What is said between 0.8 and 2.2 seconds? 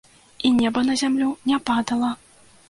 на зямлю не падала.